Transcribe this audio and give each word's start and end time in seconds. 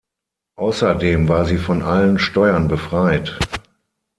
Außerdem 0.55 1.27
war 1.29 1.45
sie 1.45 1.59
von 1.59 1.83
allen 1.83 2.17
Steuern 2.17 2.67
befreit. 2.67 3.37